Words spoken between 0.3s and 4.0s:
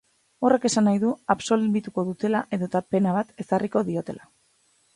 Horrek esan nahi du absolbituko dutela edota pena bat ezarriko